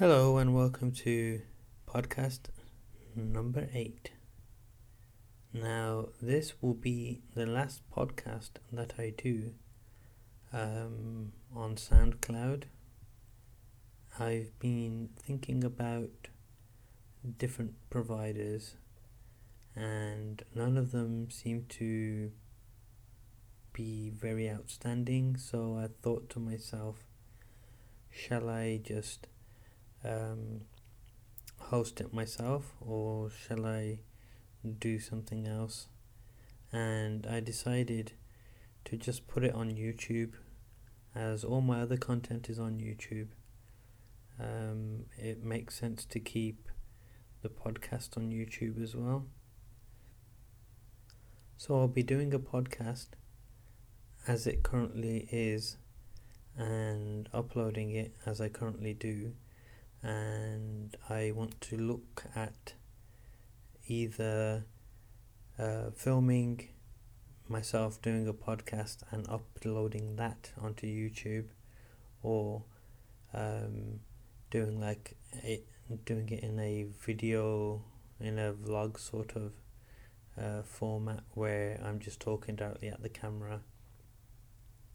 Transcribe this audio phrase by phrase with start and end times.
[0.00, 1.42] Hello and welcome to
[1.86, 2.48] podcast
[3.14, 4.12] number eight.
[5.52, 9.52] Now, this will be the last podcast that I do
[10.54, 12.62] um, on SoundCloud.
[14.18, 16.28] I've been thinking about
[17.36, 18.76] different providers,
[19.76, 22.32] and none of them seem to
[23.74, 25.36] be very outstanding.
[25.36, 27.04] So I thought to myself,
[28.10, 29.26] shall I just
[30.04, 30.62] um,
[31.58, 33.98] host it myself or shall I
[34.78, 35.88] do something else?
[36.72, 38.12] And I decided
[38.86, 40.34] to just put it on YouTube
[41.14, 43.28] as all my other content is on YouTube.
[44.38, 46.68] Um, it makes sense to keep
[47.42, 49.26] the podcast on YouTube as well.
[51.56, 53.08] So I'll be doing a podcast
[54.26, 55.76] as it currently is
[56.56, 59.32] and uploading it as I currently do
[60.02, 62.74] and I want to look at
[63.86, 64.64] either
[65.58, 66.68] uh, filming
[67.48, 71.46] myself doing a podcast and uploading that onto YouTube
[72.22, 72.62] or
[73.34, 74.00] um,
[74.50, 75.66] doing like it
[76.04, 77.82] doing it in a video
[78.20, 79.52] in a vlog sort of
[80.40, 83.60] uh, format where I'm just talking directly at the camera.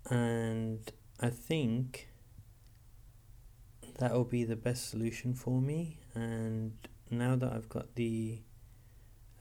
[0.10, 0.80] And
[1.20, 2.08] I think
[3.98, 6.00] that will be the best solution for me.
[6.14, 6.74] And
[7.10, 8.40] now that I've got the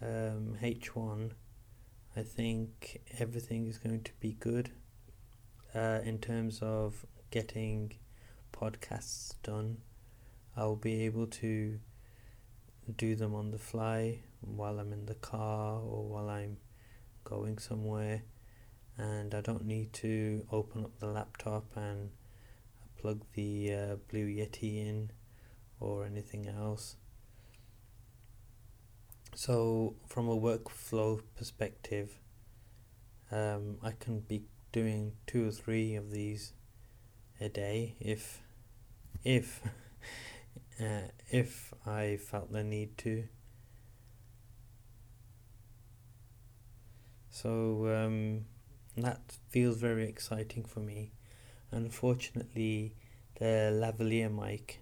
[0.01, 1.33] um, H1,
[2.17, 4.71] I think everything is going to be good
[5.75, 7.95] uh, in terms of getting
[8.53, 9.79] podcasts done.
[10.57, 11.81] I'll be able to
[12.97, 16.59] do them on the fly while I'm in the car or while I'm
[17.25, 18.23] going somewhere,
[18.97, 22.11] and I don't need to open up the laptop and
[23.05, 25.11] plug the uh, Blue Yeti in
[25.79, 26.97] or anything else.
[29.35, 32.19] So, from a workflow perspective,
[33.31, 36.55] um, I can be doing two or three of these
[37.39, 38.41] a day if
[39.23, 39.61] if
[40.81, 43.25] uh, if I felt the need to.
[47.29, 48.47] So um,
[48.97, 49.21] that
[49.51, 51.13] feels very exciting for me.
[51.75, 52.95] Unfortunately,
[53.41, 54.79] the lavalier mic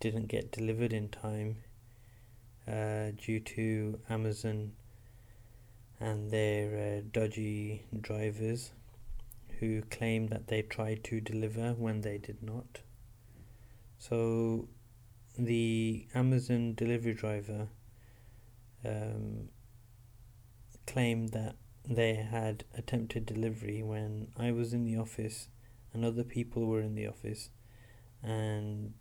[0.00, 1.56] didn't get delivered in time
[2.68, 4.72] uh, due to Amazon
[5.98, 8.72] and their uh, dodgy drivers
[9.60, 12.80] who claimed that they tried to deliver when they did not.
[13.98, 14.68] So,
[15.38, 17.68] the Amazon delivery driver
[18.84, 19.48] um,
[20.86, 21.56] claimed that
[21.88, 25.48] they had attempted delivery when I was in the office
[25.94, 27.48] and other people were in the office
[28.22, 28.92] and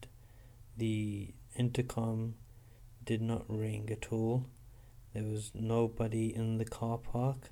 [0.78, 2.36] the intercom
[3.04, 4.46] did not ring at all.
[5.14, 7.50] There was nobody in the car park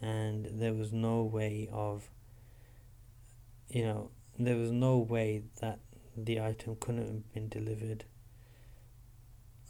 [0.00, 2.08] and there was no way of
[3.68, 5.78] you know there was no way that
[6.16, 8.04] the item couldn't have been delivered.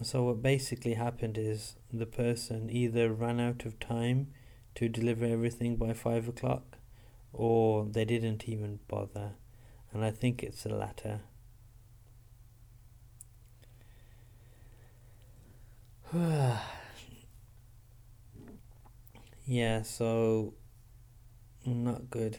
[0.02, 4.28] So what basically happened is the person either ran out of time
[4.74, 6.73] to deliver everything by five o'clock
[7.34, 9.33] or they didn't even bother,
[9.93, 11.21] and I think it's the latter.
[19.47, 20.55] yeah, so
[21.67, 22.39] not good.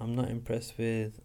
[0.00, 1.20] I'm not impressed with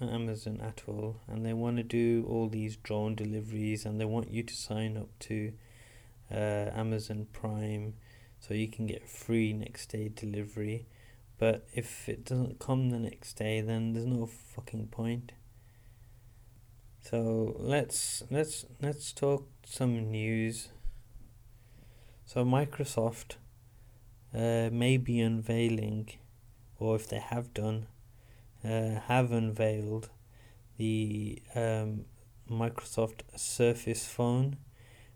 [0.00, 4.30] Amazon at all, and they want to do all these drone deliveries, and they want
[4.30, 5.52] you to sign up to
[6.30, 7.94] uh, Amazon Prime
[8.40, 10.86] so you can get free next day delivery.
[11.42, 15.32] But if it doesn't come the next day, then there's no fucking point.
[17.00, 20.68] So let's let's let's talk some news.
[22.26, 23.38] So Microsoft
[24.32, 26.10] uh, may be unveiling,
[26.78, 27.88] or if they have done,
[28.62, 30.10] uh, have unveiled
[30.76, 32.04] the um,
[32.48, 34.58] Microsoft Surface phone,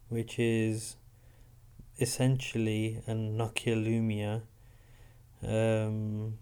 [0.08, 0.96] which is
[2.00, 4.42] essentially a Nokia Lumia
[5.44, 6.38] um,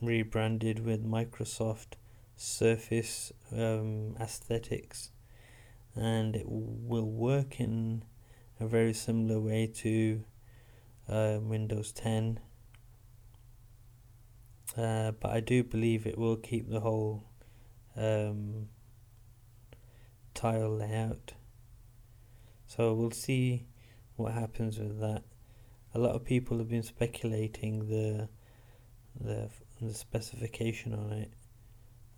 [0.00, 1.94] rebranded with Microsoft
[2.36, 5.10] Surface um, aesthetics,
[5.94, 8.04] and it will work in
[8.60, 10.22] a very similar way to
[11.08, 12.40] uh, Windows 10.
[14.76, 17.24] Uh, but I do believe it will keep the whole
[17.96, 18.68] um,
[20.34, 21.32] tile layout.
[22.66, 23.66] So we'll see
[24.16, 25.22] what happens with that
[25.96, 28.28] a lot of people have been speculating the
[29.18, 29.48] the
[29.80, 31.32] the specification on it.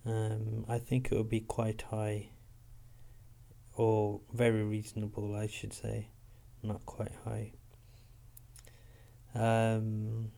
[0.05, 2.29] Um, I think it would be quite high.
[3.73, 6.09] or very reasonable, I should say,
[6.61, 7.53] not quite high.
[9.33, 10.31] Um,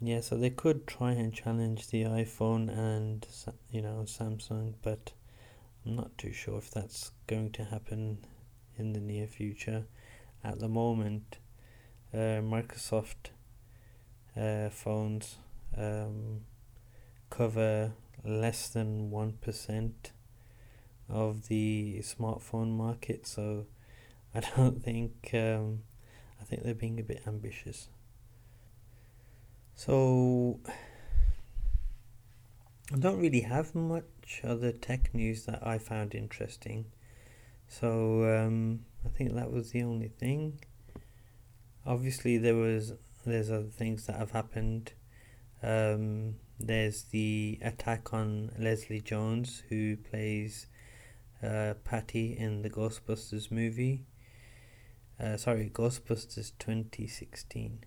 [0.00, 3.26] yeah, so they could try and challenge the iPhone and
[3.70, 5.12] you know Samsung, but
[5.84, 8.18] I'm not too sure if that's going to happen
[8.78, 9.86] in the near future.
[10.44, 11.38] At the moment,
[12.16, 13.30] uh, Microsoft
[14.36, 15.36] uh, phones
[15.76, 16.40] um,
[17.28, 17.92] cover
[18.24, 19.92] less than 1%
[21.08, 23.66] of the smartphone market, so
[24.34, 25.82] I don't think um,
[26.40, 27.88] I think they're being a bit ambitious.
[29.74, 30.58] So
[32.92, 36.86] I don't really have much other tech news that I found interesting.
[37.68, 40.60] So um, I think that was the only thing.
[41.86, 42.94] Obviously, there was
[43.24, 44.92] there's other things that have happened.
[45.62, 50.66] Um, there's the attack on Leslie Jones, who plays
[51.42, 54.04] uh, Patty in the Ghostbusters movie.
[55.18, 57.84] Uh, sorry, Ghostbusters 2016.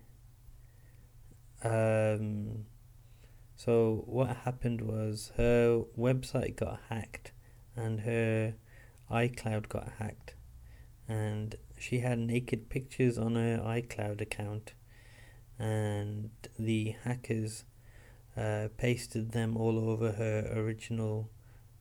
[1.62, 2.66] Um,
[3.56, 7.32] so what happened was her website got hacked
[7.76, 8.54] and her
[9.10, 10.34] iCloud got hacked
[11.06, 14.74] and she had naked pictures on her iCloud account
[15.58, 17.64] and the hackers
[18.36, 21.30] uh, pasted them all over her original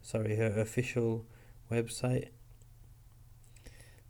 [0.02, 1.26] sorry her official
[1.70, 2.30] website.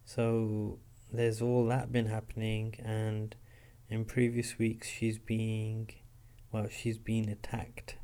[0.05, 0.77] So
[1.11, 3.35] there's all that been happening and
[3.89, 5.89] in previous weeks she's being
[6.51, 7.97] well she's been attacked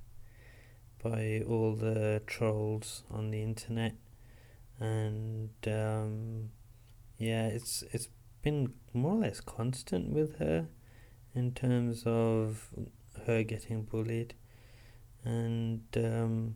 [1.03, 3.93] by all the trolls on the internet
[4.79, 6.49] and um,
[7.17, 8.09] yeah it's it's
[8.41, 10.67] been more or less constant with her
[11.33, 12.69] in terms of
[13.25, 14.33] her getting bullied.
[15.23, 16.55] And um,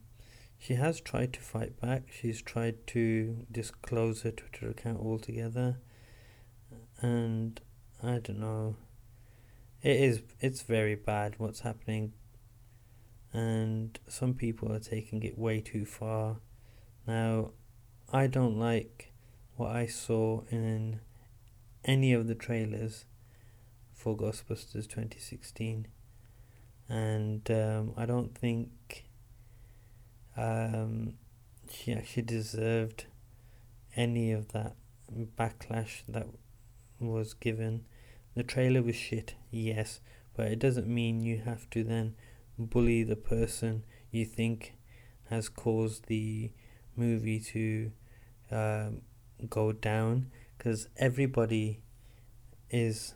[0.57, 2.03] she has tried to fight back.
[2.11, 5.79] She's tried to disclose her twitter account altogether.
[7.01, 7.59] And
[8.03, 8.75] i don't know.
[9.81, 12.13] It is it's very bad what's happening.
[13.33, 16.37] And some people are taking it way too far.
[17.07, 17.51] Now
[18.11, 19.08] i don't like
[19.59, 21.01] what i saw in
[21.83, 23.03] any of the trailers
[23.93, 25.85] for ghostbusters 2016
[26.87, 29.05] and um, i don't think
[30.37, 31.15] um,
[31.69, 33.05] she actually deserved
[33.97, 34.75] any of that
[35.37, 36.27] backlash that
[36.99, 37.85] was given.
[38.35, 39.99] The trailer was shit, yes,
[40.35, 42.15] but it doesn't mean you have to then
[42.57, 44.75] bully the person you think
[45.29, 46.51] has caused the
[46.95, 47.91] movie to
[48.51, 49.01] um,
[49.47, 51.81] go down because everybody
[52.69, 53.15] is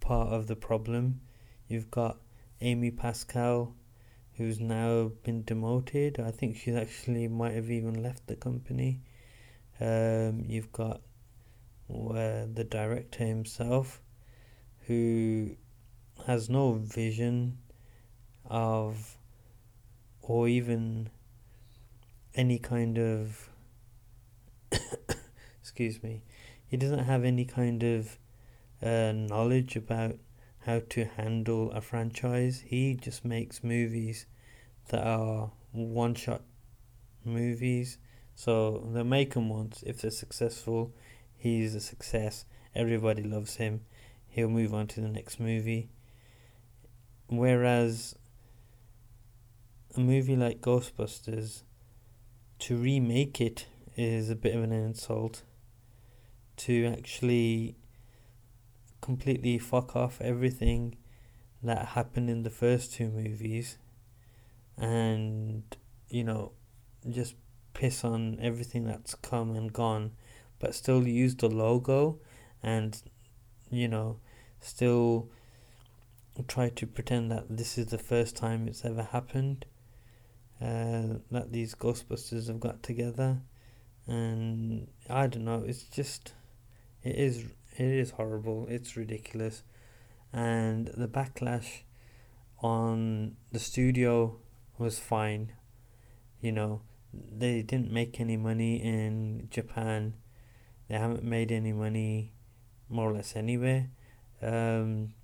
[0.00, 1.20] part of the problem.
[1.68, 2.18] You've got
[2.60, 3.74] Amy Pascal,
[4.36, 6.18] who's now been demoted.
[6.18, 9.00] I think she actually might have even left the company.
[9.80, 11.00] Um, you've got
[11.90, 14.00] uh, the director himself,
[14.86, 15.56] who
[16.26, 17.58] has no vision
[18.46, 19.18] of
[20.22, 21.10] or even
[22.34, 23.50] any kind of
[25.74, 26.22] excuse me
[26.66, 28.18] he doesn't have any kind of
[28.82, 30.16] uh, knowledge about
[30.66, 32.64] how to handle a franchise.
[32.66, 34.26] He just makes movies
[34.88, 36.42] that are one shot
[37.24, 37.98] movies.
[38.34, 39.84] So they make them once.
[39.86, 40.92] If they're successful
[41.36, 42.46] he's a success.
[42.74, 43.82] Everybody loves him.
[44.26, 45.90] He'll move on to the next movie.
[47.28, 48.16] Whereas
[49.94, 51.62] a movie like Ghostbusters,
[52.60, 55.42] to remake it is a bit of an insult.
[56.56, 57.76] To actually
[59.00, 60.96] completely fuck off everything
[61.62, 63.76] that happened in the first two movies
[64.78, 65.62] and,
[66.08, 66.52] you know,
[67.10, 67.34] just
[67.74, 70.12] piss on everything that's come and gone,
[70.58, 72.18] but still use the logo
[72.62, 73.02] and,
[73.70, 74.20] you know,
[74.60, 75.28] still
[76.48, 79.66] try to pretend that this is the first time it's ever happened
[80.60, 83.42] uh, that these Ghostbusters have got together,
[84.06, 85.64] and I don't know.
[85.66, 86.32] It's just
[87.04, 87.44] it is
[87.76, 88.66] it is horrible.
[88.68, 89.62] It's ridiculous,
[90.32, 91.82] and the backlash
[92.60, 94.38] on the studio
[94.78, 95.52] was fine.
[96.40, 96.82] You know,
[97.12, 100.14] they didn't make any money in Japan.
[100.88, 102.32] They haven't made any money,
[102.88, 103.90] more or less anywhere.
[104.42, 105.14] Um,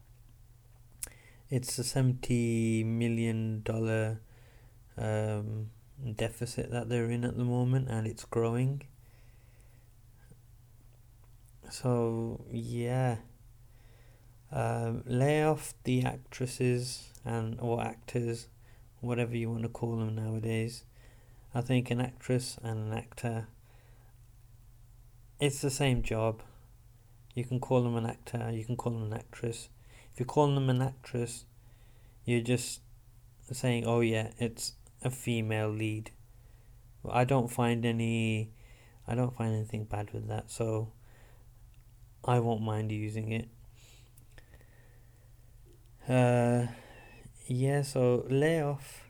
[1.49, 4.21] it's a seventy million dollar
[4.97, 5.71] um,
[6.17, 8.83] deficit that they're in at the moment, and it's growing.
[11.71, 13.17] So yeah,
[14.53, 18.49] um, lay off the actresses and or actors,
[19.00, 20.85] whatever you want to call them nowadays.
[21.55, 23.49] I think an actress and an actor
[25.41, 26.43] it's the same job.
[27.35, 29.71] You can call them an actor, you can call them an actress.
[30.12, 31.47] If you call them an actress,
[32.27, 32.81] you're just
[33.50, 36.11] saying, oh yeah, it's a female lead.
[37.11, 38.50] I don't find any,
[39.09, 40.93] I don't find anything bad with that, so
[42.25, 43.49] I won't mind using it.
[46.09, 46.67] Uh,
[47.47, 49.05] yeah, so lay off.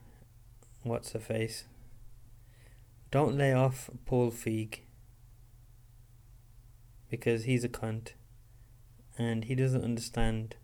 [0.82, 1.64] What's the face?
[3.10, 4.80] Don't lay off Paul Feig
[7.10, 8.12] because he's a cunt
[9.18, 10.54] and he doesn't understand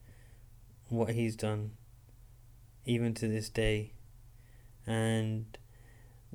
[0.88, 1.72] what he's done
[2.84, 3.92] even to this day
[4.86, 5.58] and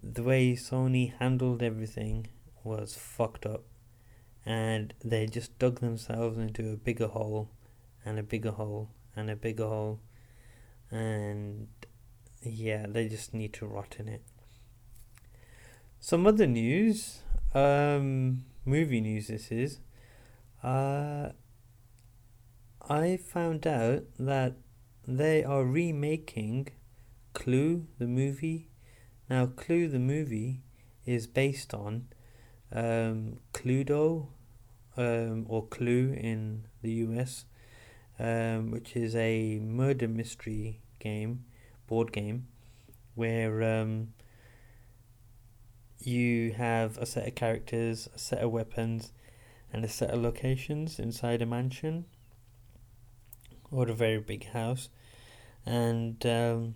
[0.04, 2.28] the way Sony handled everything
[2.64, 3.64] was fucked up
[4.46, 7.50] and they just dug themselves into a bigger hole
[8.04, 10.00] and a bigger hole and a bigger hole.
[10.90, 11.68] And
[12.42, 14.24] yeah they just need to rot in it.
[16.00, 17.20] Some other news
[17.54, 19.80] um movie news this is.
[20.64, 21.30] Uh
[22.90, 24.56] i found out that
[25.08, 26.68] they are remaking
[27.34, 28.68] clue the movie.
[29.30, 30.62] Now clue the movie
[31.06, 32.08] is based on
[32.72, 34.28] um, Cluedo,
[34.98, 37.46] um, or Clue in the US,
[38.20, 41.46] um, which is a murder mystery game,
[41.88, 42.48] board game,
[43.16, 44.14] where um,
[46.00, 49.12] you have a set of characters, a set of weapons,
[49.74, 52.06] and a set of locations inside a mansion
[53.72, 54.90] or a very big house,
[55.66, 56.76] and um,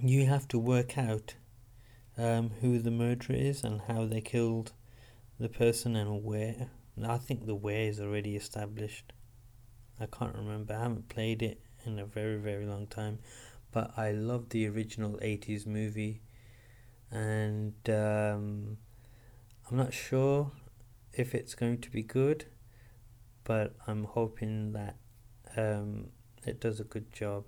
[0.00, 1.34] you have to work out
[2.16, 4.72] um, who the murderer is and how they killed
[5.38, 6.70] the person and where.
[7.02, 9.12] I think the where is already established.
[9.98, 10.74] I can't remember.
[10.74, 13.18] I haven't played it in a very, very long time.
[13.72, 16.20] But I love the original 80s movie.
[17.10, 18.78] And um,
[19.68, 20.52] I'm not sure
[21.12, 22.46] if it's going to be good.
[23.42, 24.96] But I'm hoping that
[25.56, 26.06] um,
[26.46, 27.44] it does a good job.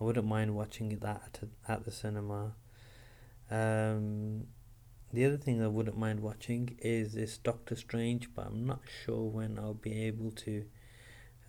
[0.00, 2.54] I wouldn't mind watching that at, at the cinema.
[3.52, 4.46] Um,
[5.12, 9.24] the other thing I wouldn't mind watching is this Doctor Strange, but I'm not sure
[9.24, 10.64] when I'll be able to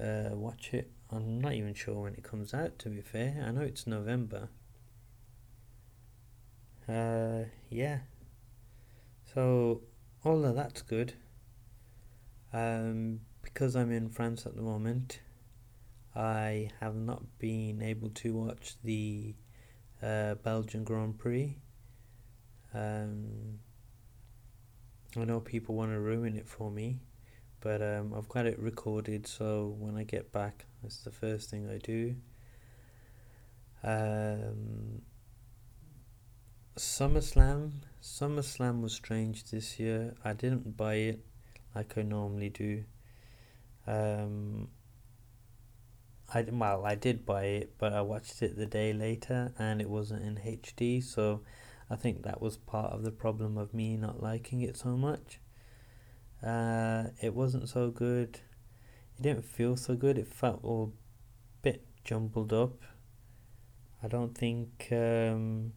[0.02, 0.92] uh, watch it.
[1.10, 3.42] I'm not even sure when it comes out, to be fair.
[3.48, 4.50] I know it's November.
[6.90, 8.00] Uh, yeah.
[9.34, 9.84] So,
[10.26, 11.14] all of that's good.
[12.52, 15.22] Um, because I'm in France at the moment,
[16.14, 19.36] I have not been able to watch the
[20.02, 21.62] uh, Belgian Grand Prix
[22.74, 23.60] um,
[25.15, 27.00] I know people want to ruin it for me,
[27.60, 31.70] but um, I've got it recorded, so when I get back, that's the first thing
[31.70, 32.15] I do.
[33.84, 35.01] Um,
[36.77, 40.15] SummerSlam, SummerSlam was strange this year.
[40.25, 41.20] I didn't buy it
[41.75, 42.84] like I normally do.
[43.86, 44.70] Um,
[46.34, 49.89] I well, I did buy it, but I watched it the day later, and it
[49.89, 51.42] wasn't in HD, so
[51.90, 55.40] I think that was part of the problem of me not liking it so much.
[56.46, 58.40] Uh, it wasn't so good.
[59.18, 60.18] It didn't feel so good.
[60.18, 60.94] It felt all
[61.62, 62.82] bit jumbled up.
[64.04, 65.74] I don't think um,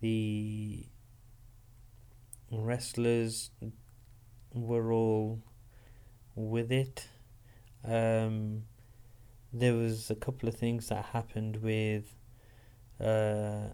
[0.00, 0.86] the
[2.50, 3.50] wrestlers
[4.52, 5.40] were all
[6.34, 7.06] with it.
[7.84, 8.64] Um,
[9.52, 12.04] there was a couple of things that happened with
[13.00, 13.68] uh,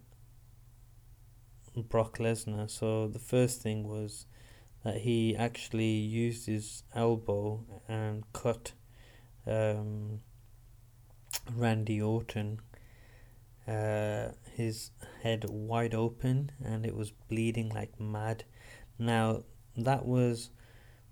[1.77, 2.71] Brock Lesnar.
[2.71, 4.27] So the first thing was
[4.85, 8.73] that he actually used his elbow and cut
[9.47, 10.21] um,
[11.55, 12.61] Randy Orton
[13.67, 14.91] uh, his
[15.23, 18.45] head wide open and it was bleeding like mad.
[18.99, 19.43] Now
[19.77, 20.51] that was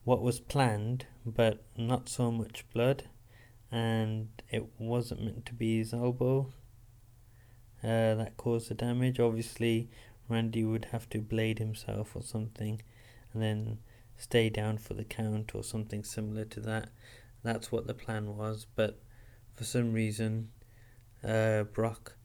[0.04, 3.04] what was planned, but not so much blood,
[3.73, 6.52] and it wasn't meant to be his elbow.
[7.83, 9.18] Uh, that caused the damage.
[9.18, 9.90] Obviously,
[10.28, 12.81] Randy would have to blade himself or something
[13.33, 13.78] and then
[14.16, 16.90] stay down for the count or something similar to that.
[17.43, 19.00] That's what the plan was, but
[19.54, 20.49] for some reason,
[21.23, 22.16] uh, Brock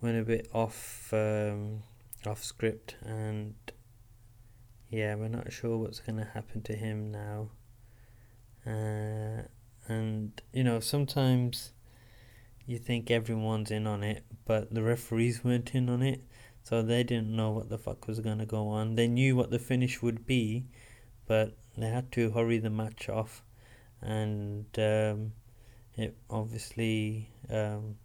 [0.00, 1.82] went a bit off um,
[2.26, 3.54] off script, and
[4.88, 7.50] yeah, we're not sure what's going to happen to him now.
[8.66, 9.42] Uh,
[9.88, 11.72] and you know, sometimes
[12.66, 16.22] you think everyone's in on it, but the referees weren't in on it.
[16.62, 18.94] So they didn't know what the fuck was going to go on.
[18.94, 20.64] They knew what the finish would be,
[21.26, 23.42] but they had to hurry the match off.
[24.02, 25.32] And um,
[25.96, 27.96] it obviously um,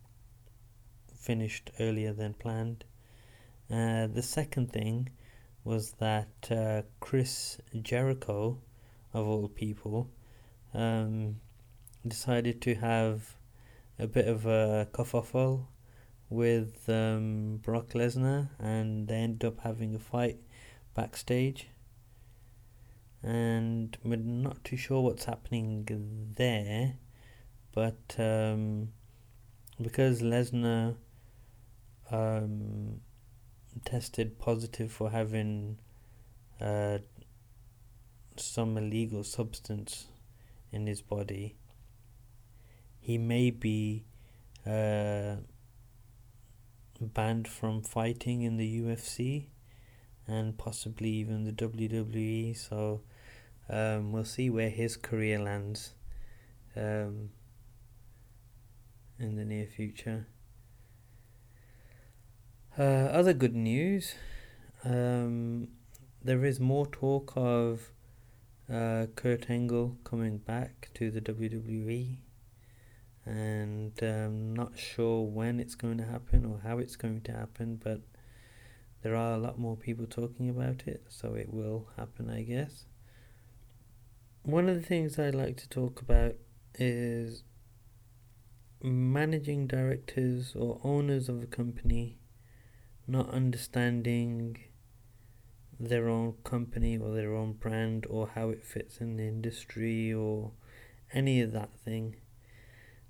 [1.17, 2.85] finished earlier than planned.
[3.69, 5.09] Uh, the second thing
[5.63, 8.59] was that uh, Chris Jericho,
[9.13, 10.09] of all people,
[10.74, 11.38] um,
[12.07, 13.35] decided to have
[13.97, 15.65] a bit of a kerfuffle
[16.29, 20.39] with um, Brock Lesnar, and they ended up having a fight
[20.94, 21.67] backstage.
[23.24, 26.94] And we're not too sure what's happening there,
[27.74, 28.89] but um,
[29.82, 30.96] because Lesnar
[32.12, 33.01] um,
[33.84, 35.79] tested positive for having
[36.62, 37.00] uh,
[38.38, 40.05] some illegal substance
[40.72, 41.55] in his body,
[43.00, 44.05] he may be
[44.65, 45.36] uh,
[46.99, 49.47] banned from fighting in the UFC
[50.27, 52.57] and possibly even the WWE.
[52.57, 53.01] So
[53.69, 55.93] um, we'll see where his career lands
[56.75, 57.29] um,
[59.19, 60.27] in the near future.
[62.77, 64.15] Uh, other good news
[64.85, 65.67] um,
[66.23, 67.91] there is more talk of
[68.71, 72.17] uh, Kurt Angle coming back to the WWE,
[73.25, 77.79] and um, not sure when it's going to happen or how it's going to happen,
[77.84, 78.01] but
[79.01, 82.86] there are a lot more people talking about it, so it will happen, I guess.
[84.44, 86.36] One of the things I'd like to talk about
[86.75, 87.44] is
[88.82, 92.20] managing directors or owners of a company
[93.08, 94.58] not understanding
[95.79, 100.51] their own company or their own brand or how it fits in the industry or
[101.13, 102.15] any of that thing.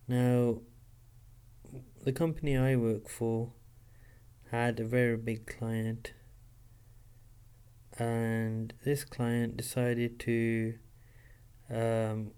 [0.08, 0.60] Now,
[2.04, 3.54] the company I work for
[4.52, 6.14] had a very big client,
[7.98, 10.76] and this client decided to
[11.72, 12.32] um,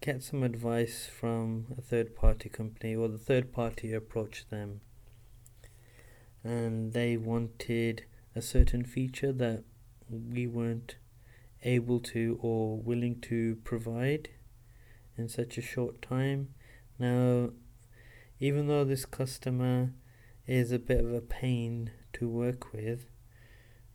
[0.00, 4.80] get some advice from a third party company, or the third party approached them.
[6.44, 8.04] And they wanted
[8.36, 9.64] a certain feature that
[10.08, 10.94] we weren't
[11.64, 14.28] able to or willing to provide
[15.18, 16.54] in such a short time.
[16.98, 17.50] Now,
[18.40, 19.92] even though this customer
[20.46, 23.06] is a bit of a pain to work with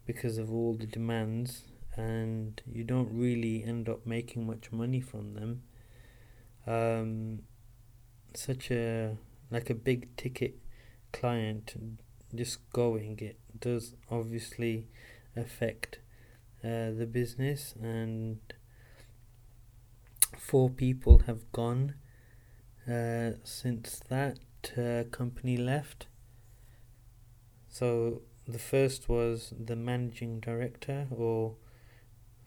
[0.06, 1.64] because of all the demands,
[1.96, 5.64] and you don't really end up making much money from them,
[6.68, 7.40] um,
[8.36, 9.18] such a
[9.52, 10.56] like a big ticket
[11.12, 11.76] client
[12.36, 14.88] just going, it does obviously
[15.36, 16.00] affect
[16.64, 18.40] uh, the business, and
[20.38, 21.96] four people have gone
[22.88, 24.40] uh, since that
[24.78, 26.08] uh, company left.
[27.70, 31.56] So the first was the managing director, or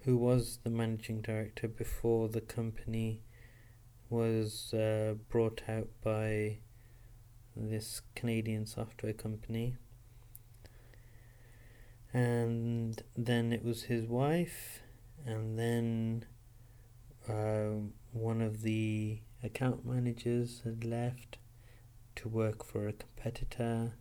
[0.05, 3.23] who was the managing director before the company
[4.09, 6.59] was uh, brought out by
[7.57, 9.77] this Canadian software company.
[12.13, 14.81] And then it was his wife,
[15.25, 16.25] and then
[17.29, 17.71] uh,
[18.13, 21.39] one of the account managers had left
[22.17, 23.93] to work for a competitor,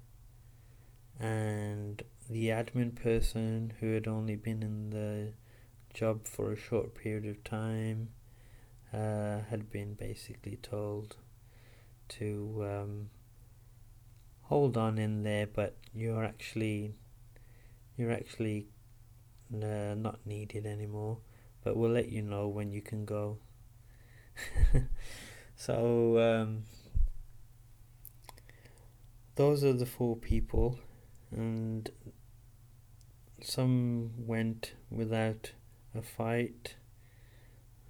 [1.20, 5.34] and the admin person who had only been in the
[5.94, 8.10] job for a short period of time
[8.94, 11.16] uh, had been basically told
[12.08, 13.10] to um,
[14.44, 16.94] hold on in there, but you're actually
[17.98, 18.68] you're actually
[19.54, 21.18] uh, not needed anymore.
[21.66, 23.40] But we'll let you know when you can go.
[25.56, 26.64] so um,
[29.36, 30.78] those are the four people,
[31.32, 31.90] and
[33.42, 35.54] some went without
[35.96, 36.76] a fight.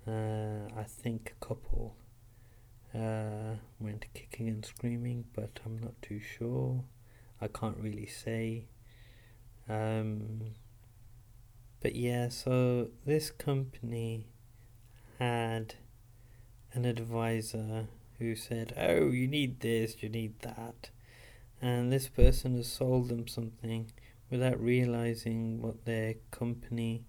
[0.07, 1.97] Uh, I think a couple
[2.93, 6.85] uh, went kicking and screaming, but I'm not too sure.
[7.41, 8.67] I can't really say.
[9.67, 10.53] Um,
[11.85, 14.25] but yeah, so this company
[15.19, 15.75] had
[16.73, 17.85] an advisor
[18.17, 20.89] who said, Oh, you need this, you need that.
[21.61, 23.91] And this person has sold them something
[24.31, 27.05] without realizing what their company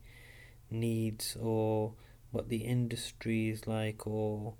[0.70, 1.94] needs or
[2.30, 4.56] what the industry is like or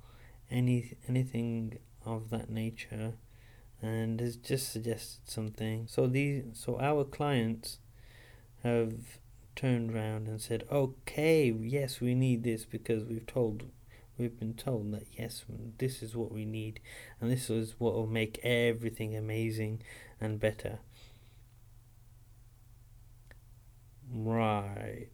[0.51, 1.77] any anything
[2.07, 3.13] of that nature
[3.83, 7.81] and has just suggested something so these so our clients
[8.63, 8.95] have
[9.57, 13.65] turned around and said okay yes we need this because we've told
[14.19, 15.45] we've been told that yes
[15.79, 16.79] this is what we need
[17.21, 19.83] and this is what will make everything amazing
[20.21, 20.79] and better.
[24.13, 25.09] Right.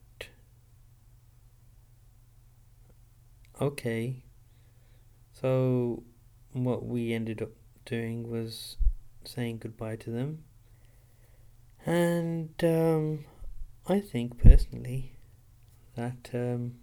[3.61, 4.23] Okay.
[5.33, 6.03] So,
[6.53, 7.51] what we ended up
[7.85, 8.77] doing was
[9.25, 10.45] saying goodbye to them.
[11.85, 13.25] And um,
[13.85, 15.17] I think personally
[15.97, 16.77] that um,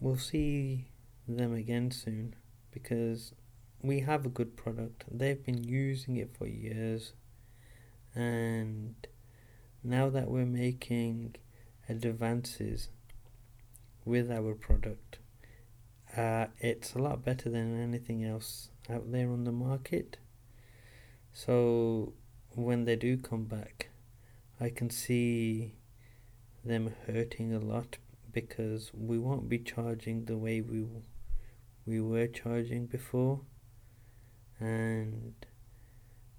[0.00, 0.86] we'll see
[1.26, 2.36] them again soon
[2.70, 3.34] because
[3.82, 5.04] we have a good product.
[5.10, 7.12] They've been using it for years,
[8.14, 8.94] and
[9.84, 11.36] now that we're making
[11.86, 12.88] advances
[14.06, 15.18] with our product,
[16.16, 20.16] uh, it's a lot better than anything else out there on the market.
[21.34, 22.14] So
[22.54, 23.90] when they do come back,
[24.58, 25.74] I can see
[26.64, 27.98] them hurting a lot
[28.32, 30.86] because we won't be charging the way we
[31.86, 33.40] we were charging before.
[34.60, 35.34] And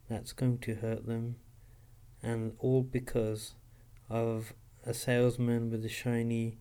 [0.09, 1.37] that's going to hurt them.
[2.21, 3.55] And all because
[4.09, 4.53] of
[4.85, 6.59] a salesman with a shiny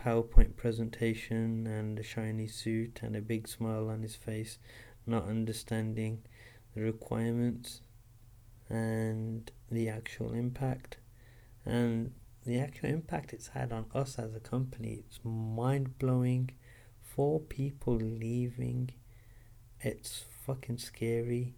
[0.00, 4.58] PowerPoint presentation and a shiny suit and a big smile on his face
[5.08, 6.22] not understanding
[6.74, 7.80] the requirements
[8.68, 10.98] and the actual impact.
[11.64, 12.12] And
[12.48, 16.50] the actual impact it's had on us as a company it's mind blowing
[17.02, 18.90] four people leaving
[19.80, 21.54] it's fucking scary.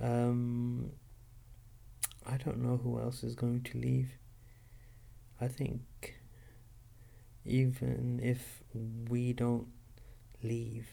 [0.00, 0.90] Um
[2.26, 4.12] i don't know who else is going to leave.
[5.40, 6.14] I think
[7.44, 8.62] even if
[9.08, 9.68] we don't
[10.42, 10.88] leave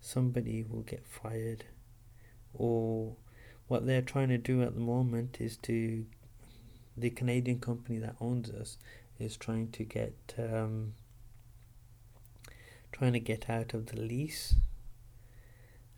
[0.00, 1.64] somebody will get fired.
[2.54, 3.16] Or
[3.68, 6.06] what they're trying to do at the moment is to
[7.00, 8.78] the Canadian company that owns us
[9.18, 10.94] is trying to get um,
[12.92, 14.54] trying to get out of the lease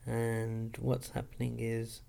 [0.06, 2.02] and what's happening is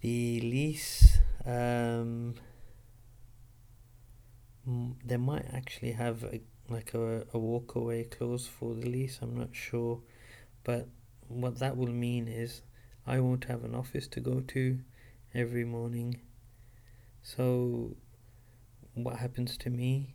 [0.00, 2.34] the lease um,
[5.04, 9.50] they might actually have a, like a, a walkaway clause for the lease I'm not
[9.52, 10.00] sure
[10.62, 10.88] but
[11.28, 12.62] what that will mean is
[13.06, 14.78] I won't have an office to go to
[15.34, 16.20] every morning.
[17.26, 17.96] So,
[18.92, 20.14] what happens to me?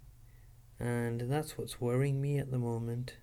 [0.80, 3.18] And that's what's worrying me at the moment.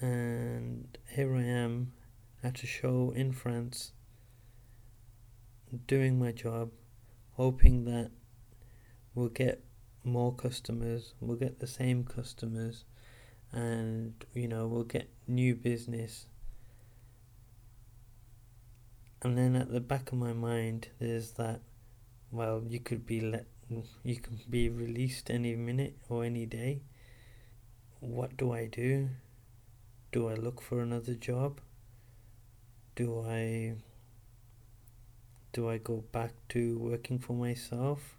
[0.00, 1.92] And here I am
[2.42, 3.92] at a show in France,
[5.86, 6.72] doing my job,
[7.34, 8.10] hoping that
[9.14, 9.62] we'll get
[10.02, 12.84] more customers, we'll get the same customers,
[13.52, 16.26] and you know, we'll get new business
[19.22, 21.60] and then at the back of my mind there's that
[22.30, 23.46] well you could be let
[24.02, 26.82] you can be released any minute or any day.
[28.00, 29.10] What do i do?
[30.10, 31.60] Do i look for another job?
[32.96, 33.74] Do i
[35.52, 38.16] do i go back to working for myself?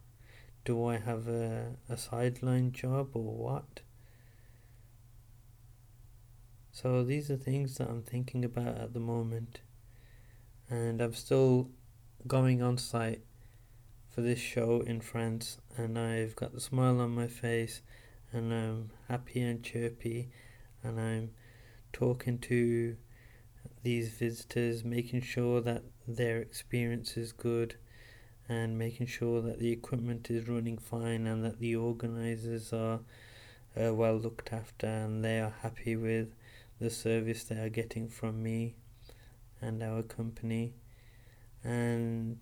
[0.64, 3.82] Do i have a, a sideline job or what?
[6.72, 9.60] So these are things that i'm thinking about at the moment.
[10.70, 11.70] And I'm still
[12.26, 13.24] going on site
[14.14, 17.82] for this show in France, and I've got the smile on my face,
[18.34, 20.30] and I'm happy and chirpy,
[20.84, 21.32] and I'm
[21.94, 22.98] talking to
[23.84, 27.76] these visitors, making sure that their experience is good,
[28.50, 33.00] and making sure that the equipment is running fine, and that the organizers are
[33.82, 36.34] uh, well looked after, and they are happy with
[36.80, 38.76] the service they are getting from me
[39.62, 40.74] and our company.
[41.64, 42.40] And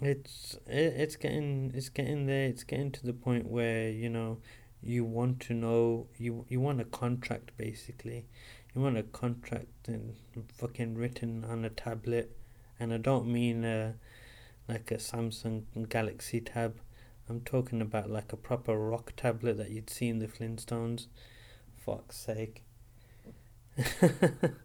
[0.00, 2.46] it's it, it's getting it's getting there.
[2.46, 4.38] It's getting to the point where you know
[4.82, 8.26] you want to know you you want a contract basically.
[8.74, 10.14] You want a contract and
[10.54, 12.36] fucking written on a tablet.
[12.78, 13.94] And I don't mean uh,
[14.68, 16.80] like a Samsung Galaxy tab.
[17.28, 21.06] I'm talking about like a proper rock tablet that you'd see in the Flintstones.
[21.84, 22.62] Fuck's sake.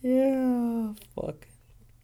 [0.00, 1.46] Yeah, fuck.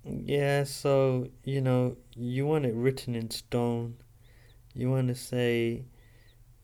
[0.05, 3.97] Yeah, so, you know, you want it written in stone.
[4.75, 5.85] You want to say,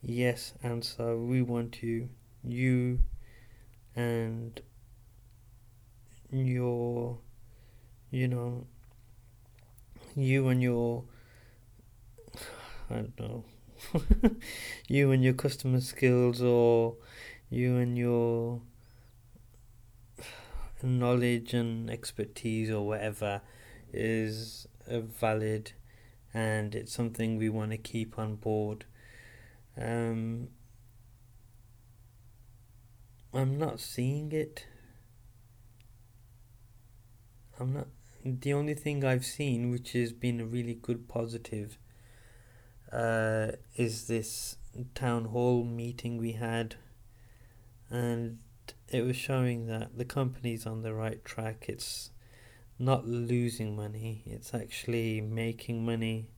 [0.03, 2.11] yes, answer, we want you.
[2.44, 3.00] You
[3.96, 4.61] and
[6.31, 7.18] your,
[8.11, 8.66] you know,
[10.16, 11.05] you and your,
[12.90, 13.44] I don't know,
[14.88, 16.96] you and your customer skills or
[17.50, 18.61] you and your
[20.83, 23.43] knowledge and expertise or whatever
[23.93, 25.73] is valid
[26.33, 28.85] and it's something we want to keep on board.
[29.77, 30.49] Um,
[33.33, 34.66] I'm not seeing it.
[37.59, 37.88] I'm not.
[38.25, 41.79] The only thing I've seen, which has been a really good positive,
[42.93, 44.57] uh, is this
[44.95, 46.77] town hall meeting we had,
[47.88, 48.38] and
[48.89, 51.67] it was showing that the company's on the right track.
[51.69, 52.11] It's
[52.79, 56.29] not losing money, it's actually making money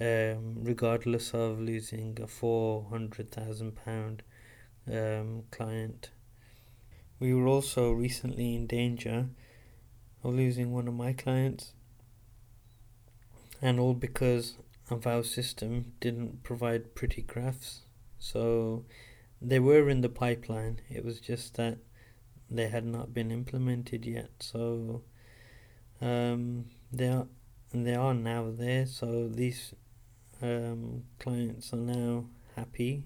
[0.00, 4.20] um, regardless of losing a £400,000
[4.90, 6.10] um, client.
[7.18, 9.26] We were also recently in danger
[10.24, 11.74] of losing one of my clients,
[13.60, 14.56] and all because
[15.04, 17.82] our system didn't provide pretty graphs.
[18.18, 18.84] So
[19.40, 21.78] they were in the pipeline, it was just that
[22.50, 24.30] they had not been implemented yet.
[24.40, 25.02] So
[26.00, 27.26] um, they are
[27.72, 28.86] they are now there.
[28.86, 29.74] So these
[30.42, 32.26] um, clients are now
[32.56, 33.04] happy.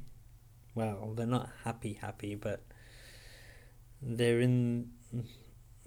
[0.75, 2.63] Well, they're not happy, happy, but
[4.03, 4.91] they're in.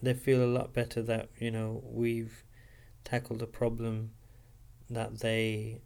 [0.02, 2.44] They feel a lot better that you know we've
[3.04, 4.12] tackled a problem
[4.90, 5.82] that they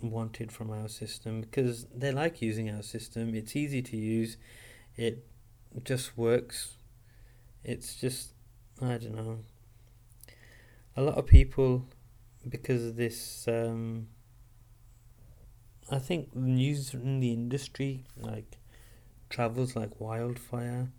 [0.00, 3.34] wanted from our system because they like using our system.
[3.34, 4.36] It's easy to use.
[4.96, 5.24] It
[5.84, 6.76] just works.
[7.64, 8.32] It's just
[8.80, 9.38] I don't know.
[10.96, 11.84] A lot of people,
[12.48, 14.08] because of this um,
[15.90, 18.58] I think news in the industry like
[19.30, 20.90] travels like wildfire,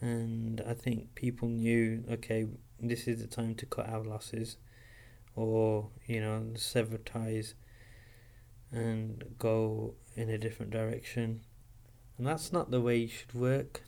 [0.00, 2.46] and I think people knew okay,
[2.80, 4.56] this is the time to cut our losses,
[5.36, 7.54] or you know sever ties,
[8.72, 11.42] and go in a different direction,
[12.18, 13.82] and that's not the way you should work.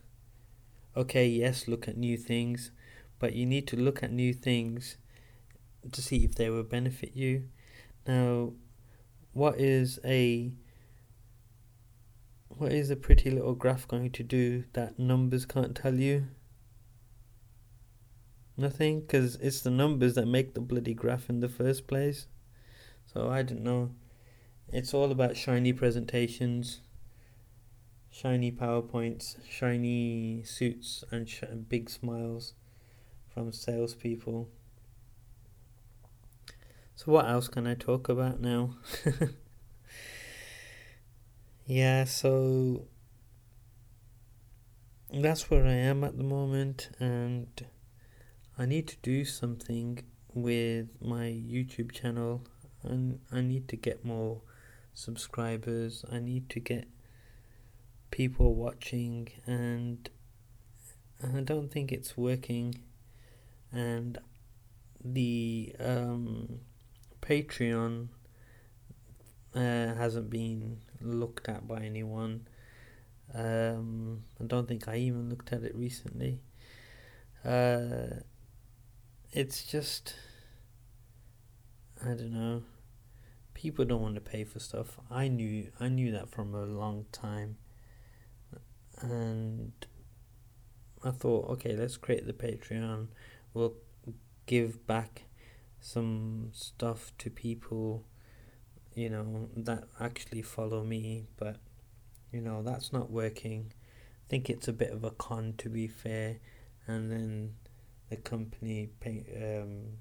[0.95, 2.71] Okay, yes, look at new things,
[3.19, 4.97] but you need to look at new things
[5.91, 7.49] to see if they will benefit you.
[8.07, 8.53] Now,
[9.33, 10.53] what is a
[12.47, 16.27] what is a pretty little graph going to do that numbers can't tell you?
[18.55, 22.27] Nothing, because it's the numbers that make the bloody graph in the first place.
[23.13, 23.91] So I don't know.
[24.75, 26.81] It's all about shiny presentations,
[28.11, 32.55] shiny PowerPoints, shiny suits, and sh- big smiles
[33.33, 34.49] from salespeople.
[36.97, 38.75] So, what else can I talk about now?
[41.65, 42.89] yeah, so
[45.09, 47.47] that's where I am at the moment, and
[48.57, 52.43] I need to do something with my YouTube channel,
[52.83, 54.41] and I need to get more
[54.95, 56.03] subscribers.
[56.11, 56.87] I need to get
[58.09, 60.09] people watching, and
[61.21, 62.81] I don't think it's working.
[63.71, 64.17] And
[65.03, 66.61] the um,
[67.21, 68.07] Patreon
[69.53, 72.47] uh, hasn't been looked at by anyone.
[73.33, 76.39] Um, I don't think I even looked at it recently.
[77.43, 78.21] Uh,
[79.31, 80.15] it's just,
[82.01, 82.63] I don't know.
[83.65, 84.99] People don't want to pay for stuff.
[85.09, 87.57] I knew I knew that from a long time,
[89.01, 89.71] and
[91.03, 93.07] I thought, okay, let's create the Patreon.
[93.55, 93.73] We'll
[94.45, 95.23] give back
[95.79, 98.05] some stuff to people
[98.93, 101.57] you know that actually follow me but
[102.31, 105.87] you know that's not working i think it's a bit of a con to be
[105.87, 106.37] fair
[106.87, 107.53] and then
[108.09, 109.97] the company pay, um,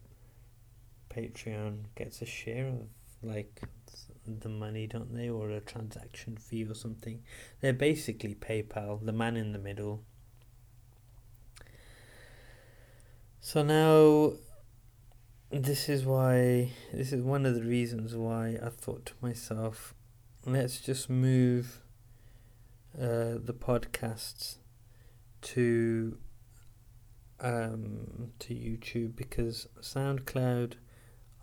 [1.09, 2.87] patreon gets a share of
[3.25, 3.63] like
[4.27, 5.29] the money don't they?
[5.29, 7.23] Or a transaction fee or something.
[7.61, 10.03] They're basically paypal the man in the middle.
[13.41, 14.39] So now
[15.51, 19.95] this is why this is one of the reasons why I thought to myself,
[20.45, 21.81] let's just move
[22.97, 24.57] uh, the podcasts
[25.43, 26.17] to
[27.41, 30.75] um, to YouTube because SoundCloud,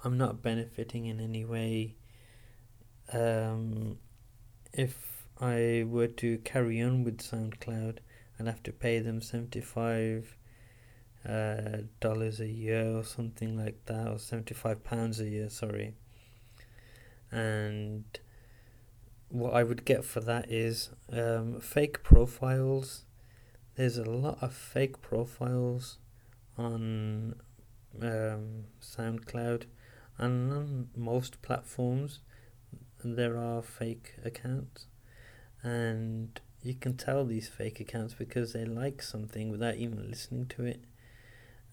[0.03, 1.95] I'm not benefiting in any way.
[3.13, 3.97] Um,
[4.73, 7.99] if I were to carry on with SoundCloud,
[8.39, 10.35] I'd have to pay them seventy five
[11.27, 15.49] uh, dollars a year or something like that, or seventy five pounds a year.
[15.49, 15.93] Sorry.
[17.31, 18.05] And
[19.29, 23.05] what I would get for that is um, fake profiles.
[23.75, 25.97] There's a lot of fake profiles
[26.57, 27.35] on
[28.01, 29.65] um, SoundCloud
[30.21, 32.19] and on most platforms.
[33.03, 34.85] There are fake accounts,
[35.63, 40.65] and you can tell these fake accounts because they like something without even listening to
[40.65, 40.81] it.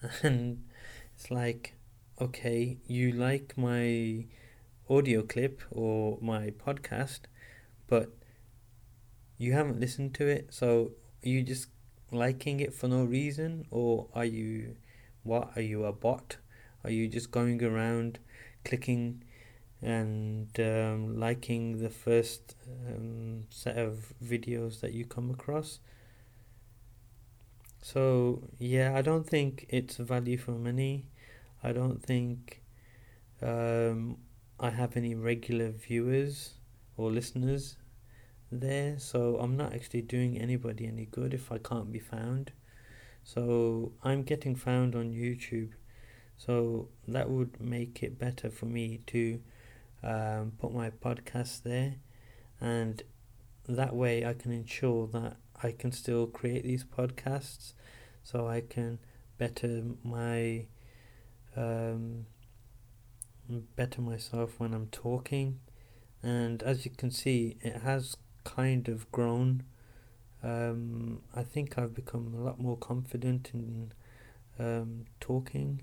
[0.22, 0.64] And
[1.14, 1.74] it's like
[2.20, 4.24] okay you like my
[4.88, 7.20] audio clip or my podcast
[7.88, 8.10] but
[9.38, 10.48] you haven't listened to it.
[10.52, 11.68] So you just
[12.10, 13.66] liking it for no reason?
[13.70, 14.76] Or are you
[15.22, 16.36] what are you a bot?
[16.84, 18.18] Are you just going around
[18.64, 19.22] clicking
[19.82, 22.56] and um, liking the first
[22.88, 25.80] um, set of videos that you come across
[27.82, 31.06] So yeah, I don't think it's value for money.
[31.62, 32.62] I don't think
[33.42, 34.18] um,
[34.60, 36.54] I have any regular viewers
[36.96, 37.76] or listeners
[38.52, 42.52] there, so I'm not actually doing anybody any good if I can't be found.
[43.24, 45.72] So I'm getting found on YouTube,
[46.38, 49.40] so that would make it better for me to
[50.02, 51.96] um, put my podcast there,
[52.60, 53.02] and
[53.68, 57.74] that way I can ensure that I can still create these podcasts,
[58.22, 58.98] so I can
[59.36, 60.66] better my
[61.56, 62.26] um,
[63.76, 65.58] better myself when I'm talking,
[66.22, 69.64] and as you can see, it has kind of grown.
[70.42, 73.92] Um, I think I've become a lot more confident in
[74.58, 75.82] um, talking,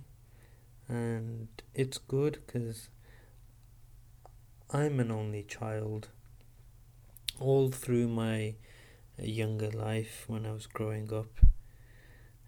[0.88, 2.90] and it's good because
[4.72, 6.10] I'm an only child.
[7.40, 8.56] All through my
[9.18, 11.40] younger life, when I was growing up,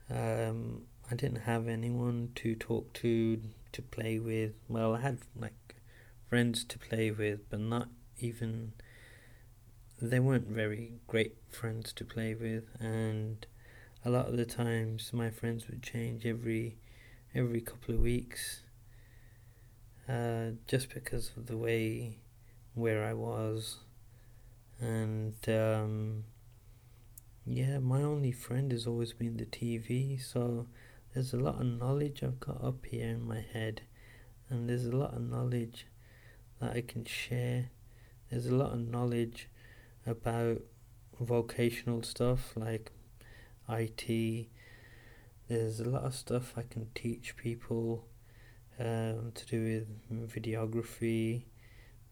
[0.10, 3.42] um, I didn't have anyone to talk to,
[3.74, 4.54] to play with.
[4.70, 5.76] Well, I had like
[6.30, 8.74] friends to play with, but not even
[10.02, 13.46] they weren't very great friends to play with and
[14.06, 16.78] a lot of the times my friends would change every
[17.38, 18.62] every couple of weeks
[20.10, 22.18] uh, just because of the way
[22.74, 23.78] where I was
[24.80, 26.24] and um,
[27.46, 30.66] yeah my only friend has always been the TV so
[31.14, 33.82] there's a lot of knowledge I've got up here in my head
[34.50, 35.86] and there's a lot of knowledge
[36.60, 37.70] that I can share
[38.32, 39.48] there's a lot of knowledge
[40.08, 40.62] about
[41.20, 42.92] vocational stuff like
[43.70, 44.48] IT.
[45.48, 48.04] There's a lot of stuff I can teach people
[48.80, 51.44] um, to do with videography.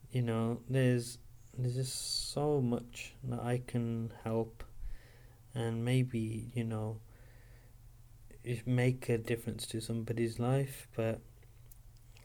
[0.10, 1.17] You know, there's
[1.58, 4.63] there's just so much that I can help,
[5.54, 7.02] and maybe you know,
[8.65, 10.88] make a difference to somebody's life.
[10.95, 11.19] But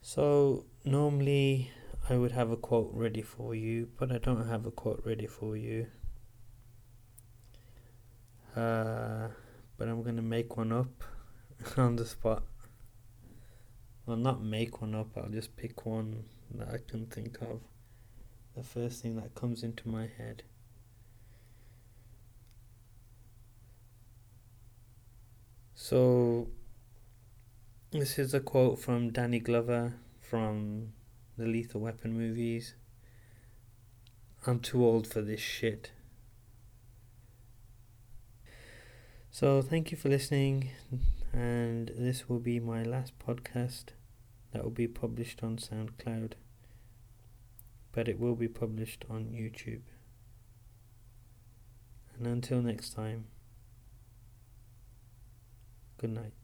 [0.00, 1.70] so normally
[2.08, 5.26] i would have a quote ready for you but i don't have a quote ready
[5.26, 5.86] for you
[8.56, 9.28] uh,
[9.76, 11.04] but i'm to make one up
[11.76, 12.42] on the spot
[14.10, 16.24] I'll not make one up, I'll just pick one
[16.56, 17.60] that I can think of.
[18.56, 20.42] The first thing that comes into my head.
[25.90, 26.46] So,
[27.90, 30.92] this is a quote from Danny Glover from
[31.36, 32.74] the Lethal Weapon movies.
[34.46, 35.90] I'm too old for this shit.
[39.32, 40.70] So, thank you for listening,
[41.32, 43.86] and this will be my last podcast
[44.52, 46.34] that will be published on SoundCloud,
[47.90, 49.82] but it will be published on YouTube.
[52.16, 53.24] And until next time,
[56.00, 56.39] good night.